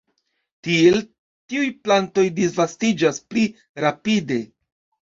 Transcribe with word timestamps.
Tiel 0.67 0.97
tiuj 1.53 1.69
plantoj 1.85 2.25
disvastiĝas 2.41 3.23
pli 3.31 3.47
rapide. 3.89 4.45